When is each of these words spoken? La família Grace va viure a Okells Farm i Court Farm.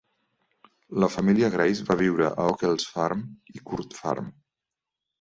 La 1.03 1.09
família 1.15 1.51
Grace 1.57 1.87
va 1.91 1.99
viure 2.01 2.31
a 2.33 2.49
Okells 2.55 2.89
Farm 2.97 3.25
i 3.57 3.67
Court 3.71 3.99
Farm. 4.03 4.37